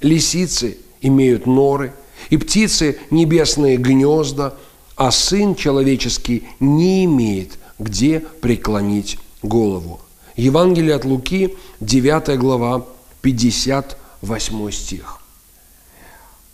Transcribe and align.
лисицы 0.00 0.78
имеют 1.00 1.46
норы, 1.46 1.92
и 2.30 2.36
птицы 2.36 2.98
небесные 3.10 3.76
гнезда, 3.76 4.56
а 4.96 5.10
Сын 5.10 5.54
человеческий 5.54 6.48
не 6.60 7.04
имеет 7.04 7.58
где 7.78 8.20
преклонить 8.20 9.18
голову. 9.42 10.00
Евангелие 10.36 10.94
от 10.94 11.04
Луки, 11.04 11.56
9 11.80 12.38
глава, 12.38 12.86
58 13.22 14.70
стих. 14.70 15.18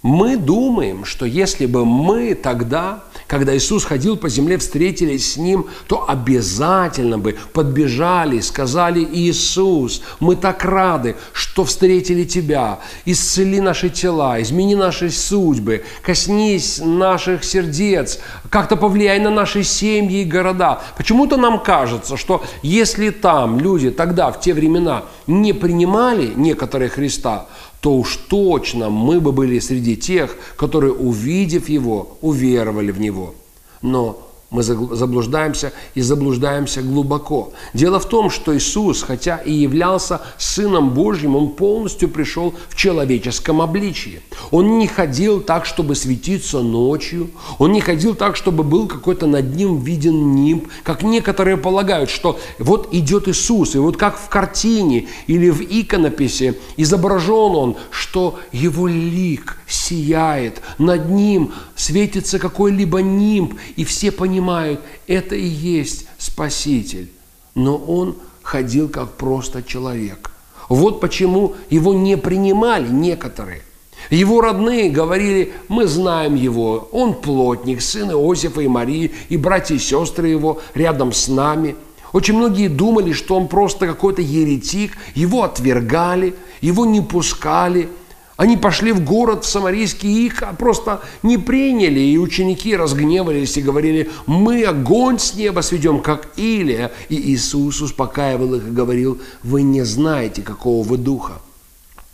Мы 0.02 0.36
думаем, 0.36 1.04
что 1.04 1.24
если 1.24 1.66
бы 1.66 1.86
мы 1.86 2.34
тогда, 2.34 3.04
когда 3.26 3.56
Иисус 3.56 3.84
ходил 3.84 4.16
по 4.16 4.28
земле, 4.28 4.58
встретились 4.58 5.32
с 5.32 5.36
Ним, 5.36 5.66
то 5.86 6.04
обязательно 6.08 7.18
бы 7.18 7.36
подбежали 7.52 8.40
сказали, 8.40 9.06
Иисус, 9.12 10.02
мы 10.20 10.36
так 10.36 10.64
рады, 10.64 11.16
что 11.32 11.64
встретили 11.64 12.24
Тебя, 12.24 12.80
исцели 13.04 13.60
наши 13.60 13.88
тела, 13.88 14.40
измени 14.40 14.74
наши 14.74 15.10
судьбы, 15.10 15.84
коснись 16.02 16.80
наших 16.84 17.44
сердец, 17.44 18.18
как-то 18.50 18.76
повлияй 18.76 19.18
на 19.18 19.30
наши 19.30 19.64
семьи 19.64 20.22
и 20.22 20.24
города. 20.24 20.82
Почему-то 20.96 21.36
нам 21.36 21.60
кажется, 21.60 22.16
что 22.16 22.42
если 22.62 23.10
там 23.10 23.58
люди 23.58 23.90
тогда, 23.90 24.30
в 24.30 24.40
те 24.40 24.54
времена, 24.54 25.04
не 25.26 25.52
принимали 25.52 26.32
некоторые 26.36 26.88
Христа, 26.88 27.46
то 27.84 27.98
уж 27.98 28.16
точно 28.16 28.88
мы 28.88 29.20
бы 29.20 29.30
были 29.30 29.58
среди 29.58 29.94
тех, 29.94 30.38
которые, 30.56 30.94
увидев 30.94 31.68
Его, 31.68 32.16
уверовали 32.22 32.90
в 32.90 32.98
Него. 32.98 33.34
Но 33.82 34.23
мы 34.54 34.62
заблуждаемся 34.62 35.72
и 35.96 36.00
заблуждаемся 36.00 36.80
глубоко. 36.80 37.52
Дело 37.74 37.98
в 37.98 38.08
том, 38.08 38.30
что 38.30 38.56
Иисус, 38.56 39.02
хотя 39.02 39.38
и 39.38 39.52
являлся 39.52 40.20
Сыном 40.38 40.90
Божьим, 40.90 41.34
Он 41.34 41.48
полностью 41.48 42.08
пришел 42.08 42.54
в 42.68 42.76
человеческом 42.76 43.60
обличии. 43.60 44.22
Он 44.52 44.78
не 44.78 44.86
ходил 44.86 45.40
так, 45.40 45.66
чтобы 45.66 45.96
светиться 45.96 46.60
ночью. 46.60 47.30
Он 47.58 47.72
не 47.72 47.80
ходил 47.80 48.14
так, 48.14 48.36
чтобы 48.36 48.62
был 48.62 48.86
какой-то 48.86 49.26
над 49.26 49.56
ним 49.56 49.80
виден 49.80 50.36
нимб, 50.36 50.68
как 50.84 51.02
некоторые 51.02 51.56
полагают, 51.56 52.08
что 52.08 52.38
вот 52.60 52.94
идет 52.94 53.26
Иисус, 53.26 53.74
и 53.74 53.78
вот 53.78 53.96
как 53.96 54.16
в 54.16 54.28
картине 54.28 55.08
или 55.26 55.50
в 55.50 55.62
иконописи 55.62 56.54
изображен 56.76 57.56
Он, 57.56 57.76
что 57.90 58.38
Его 58.52 58.86
лик 58.86 59.58
сияет, 59.84 60.62
над 60.78 61.10
Ним 61.10 61.52
светится 61.76 62.38
какой-либо 62.38 63.02
нимб, 63.02 63.54
и 63.76 63.84
все 63.84 64.10
понимают, 64.10 64.80
это 65.06 65.34
и 65.34 65.46
есть 65.46 66.06
Спаситель. 66.18 67.10
Но 67.54 67.76
он 67.76 68.16
ходил 68.42 68.88
как 68.88 69.12
просто 69.12 69.62
человек. 69.62 70.30
Вот 70.68 71.00
почему 71.00 71.54
его 71.70 71.92
не 71.92 72.16
принимали 72.16 72.88
некоторые. 72.88 73.62
Его 74.10 74.40
родные 74.40 74.90
говорили, 74.90 75.52
мы 75.68 75.86
знаем 75.86 76.34
его, 76.34 76.88
он 76.92 77.14
плотник, 77.14 77.80
сын 77.80 78.10
Иосифа 78.10 78.60
и 78.60 78.68
Марии, 78.68 79.12
и 79.28 79.36
братья 79.36 79.74
и 79.74 79.78
сестры 79.78 80.28
его 80.28 80.60
рядом 80.74 81.12
с 81.12 81.28
нами. 81.28 81.76
Очень 82.12 82.36
многие 82.36 82.68
думали, 82.68 83.12
что 83.12 83.36
он 83.36 83.48
просто 83.48 83.86
какой-то 83.86 84.20
еретик, 84.20 84.92
его 85.14 85.42
отвергали, 85.42 86.34
его 86.60 86.86
не 86.86 87.02
пускали– 87.02 87.88
они 88.36 88.56
пошли 88.56 88.90
в 88.92 89.04
город 89.04 89.44
в 89.44 89.48
Самарийский, 89.48 90.08
и 90.08 90.26
их 90.26 90.42
просто 90.58 91.00
не 91.22 91.38
приняли, 91.38 92.00
и 92.00 92.18
ученики 92.18 92.74
разгневались 92.74 93.56
и 93.56 93.62
говорили, 93.62 94.10
мы 94.26 94.64
огонь 94.64 95.20
с 95.20 95.34
неба 95.34 95.60
сведем, 95.60 96.00
как 96.00 96.28
Илия. 96.36 96.90
И 97.08 97.32
Иисус 97.32 97.80
успокаивал 97.80 98.54
их 98.54 98.66
и 98.66 98.70
говорил, 98.70 99.20
вы 99.44 99.62
не 99.62 99.82
знаете, 99.82 100.42
какого 100.42 100.84
вы 100.84 100.98
духа. 100.98 101.34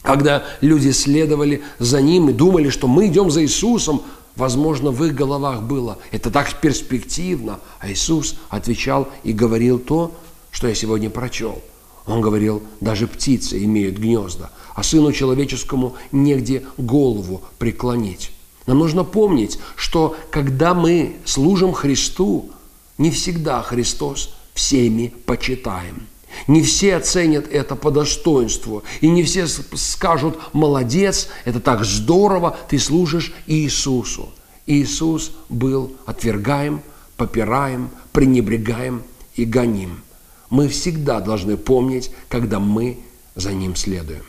Когда 0.03 0.45
люди 0.61 0.91
следовали 0.91 1.63
за 1.79 2.03
ним 2.03 2.29
и 2.29 2.33
думали, 2.33 2.69
что 2.69 2.87
мы 2.87 3.07
идем 3.07 3.31
за 3.31 3.43
Иисусом, 3.43 4.03
возможно, 4.37 4.91
в 4.91 5.03
их 5.05 5.15
головах 5.15 5.63
было, 5.63 5.99
это 6.11 6.31
так 6.31 6.61
перспективно. 6.61 7.61
А 7.81 7.91
Иисус 7.91 8.37
отвечал 8.51 9.09
и 9.25 9.33
говорил 9.33 9.79
то, 9.79 10.15
что 10.51 10.69
я 10.69 10.75
сегодня 10.75 11.09
прочел. 11.09 11.63
Он 12.07 12.21
говорил, 12.21 12.63
даже 12.81 13.07
птицы 13.07 13.63
имеют 13.65 13.99
гнезда, 13.99 14.51
а 14.75 14.83
Сыну 14.83 15.13
Человеческому 15.13 15.95
негде 16.13 16.65
голову 16.77 17.43
преклонить. 17.59 18.33
Нам 18.67 18.79
нужно 18.79 19.05
помнить, 19.05 19.59
что 19.77 20.17
когда 20.31 20.75
мы 20.75 21.17
служим 21.25 21.73
Христу, 21.73 22.51
не 22.99 23.11
всегда 23.11 23.63
Христос 23.63 24.35
всеми 24.55 25.13
почитаем. 25.27 26.07
Не 26.47 26.63
все 26.63 26.97
оценят 26.97 27.49
это 27.51 27.75
по 27.75 27.91
достоинству, 27.91 28.85
и 29.01 29.09
не 29.09 29.23
все 29.25 29.47
скажут 29.47 30.39
«молодец, 30.53 31.29
это 31.45 31.61
так 31.61 31.85
здорово, 31.85 32.57
ты 32.69 32.79
служишь 32.79 33.33
Иисусу». 33.47 34.29
Иисус 34.67 35.33
был 35.49 35.97
отвергаем, 36.07 36.83
попираем, 37.17 37.91
пренебрегаем 38.13 39.03
и 39.35 39.45
гоним. 39.45 40.03
Мы 40.51 40.69
всегда 40.69 41.21
должны 41.21 41.57
помнить, 41.57 42.11
когда 42.29 42.59
мы 42.59 42.99
за 43.37 43.53
Ним 43.53 43.77
следуем. 43.77 44.25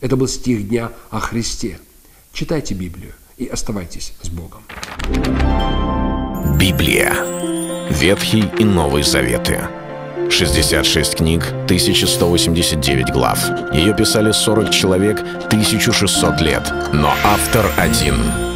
Это 0.00 0.16
был 0.16 0.28
стих 0.28 0.68
дня 0.68 0.92
о 1.10 1.18
Христе. 1.18 1.78
Читайте 2.32 2.74
Библию 2.74 3.12
и 3.38 3.46
оставайтесь 3.46 4.12
с 4.20 4.28
Богом. 4.28 4.62
Библия. 6.58 7.14
Ветхий 7.90 8.44
и 8.58 8.64
Новый 8.64 9.02
Заветы. 9.02 9.60
66 10.28 11.16
книг, 11.16 11.46
1189 11.64 13.10
глав. 13.12 13.38
Ее 13.72 13.94
писали 13.94 14.32
40 14.32 14.70
человек, 14.70 15.20
1600 15.20 16.40
лет. 16.42 16.70
Но 16.92 17.14
автор 17.24 17.72
один— 17.78 18.16